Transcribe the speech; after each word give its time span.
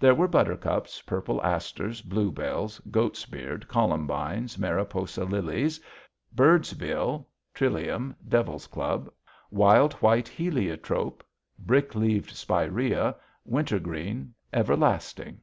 There 0.00 0.14
were 0.14 0.26
buttercups, 0.28 1.02
purple 1.02 1.42
asters, 1.44 2.00
bluebells, 2.00 2.78
goat's 2.90 3.26
beard, 3.26 3.68
columbines, 3.68 4.58
Mariposa 4.58 5.26
lilies, 5.26 5.78
bird's 6.34 6.72
bill, 6.72 7.28
trillium, 7.52 8.16
devil's 8.26 8.66
club, 8.66 9.10
wild 9.50 9.92
white 9.94 10.26
heliotrope, 10.28 11.22
brick 11.58 11.94
leaved 11.94 12.30
spirea, 12.30 13.14
wintergreen, 13.44 14.32
everlasting. 14.54 15.38